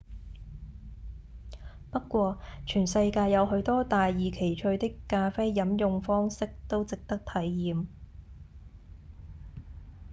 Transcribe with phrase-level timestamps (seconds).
[1.91, 7.85] 不過全世界有許多大異其趣的咖啡飲用方式都值得體驗